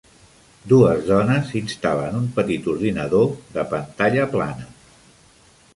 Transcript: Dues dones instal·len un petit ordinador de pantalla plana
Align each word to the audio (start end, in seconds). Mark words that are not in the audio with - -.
Dues 0.71 1.03
dones 1.09 1.51
instal·len 1.59 2.17
un 2.21 2.25
petit 2.39 2.71
ordinador 2.73 3.29
de 3.59 3.69
pantalla 3.77 4.29
plana 4.35 4.69